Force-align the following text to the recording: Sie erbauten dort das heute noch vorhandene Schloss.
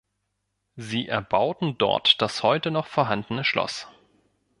Sie 0.77 1.07
erbauten 1.07 1.77
dort 1.77 2.23
das 2.23 2.41
heute 2.41 2.71
noch 2.71 2.87
vorhandene 2.87 3.43
Schloss. 3.43 3.87